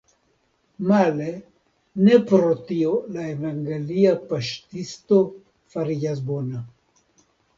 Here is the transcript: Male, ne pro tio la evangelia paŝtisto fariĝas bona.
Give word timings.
Male, 0.91 1.25
ne 2.05 2.15
pro 2.31 2.47
tio 2.69 2.95
la 3.17 3.27
evangelia 3.33 4.15
paŝtisto 4.31 5.19
fariĝas 5.75 6.25
bona. 6.31 6.65